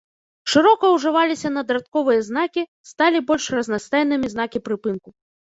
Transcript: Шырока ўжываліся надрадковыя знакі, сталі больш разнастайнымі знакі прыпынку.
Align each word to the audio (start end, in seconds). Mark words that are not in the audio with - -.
Шырока 0.53 0.85
ўжываліся 0.93 1.51
надрадковыя 1.57 2.23
знакі, 2.29 2.61
сталі 2.93 3.21
больш 3.29 3.45
разнастайнымі 3.57 4.27
знакі 4.37 4.67
прыпынку. 4.71 5.09